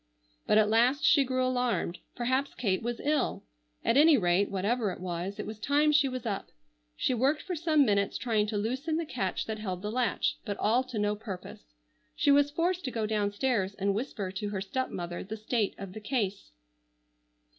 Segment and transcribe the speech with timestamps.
[0.47, 1.99] But at last she grew alarmed.
[2.15, 3.43] Perhaps Kate was ill.
[3.85, 6.49] At any rate, whatever it was, it was time she was up.
[6.97, 10.57] She worked for some minutes trying to loosen the catch that held the latch, but
[10.57, 11.75] all to no purpose.
[12.15, 15.93] She was forced to go down stairs and whisper to her stepmother the state of
[15.93, 16.49] the case.